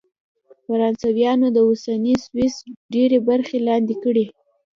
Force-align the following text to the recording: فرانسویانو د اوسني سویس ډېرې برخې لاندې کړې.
فرانسویانو 0.65 1.47
د 1.51 1.57
اوسني 1.67 2.13
سویس 2.25 2.55
ډېرې 2.93 3.17
برخې 3.27 3.57
لاندې 3.67 3.95
کړې. 4.03 4.25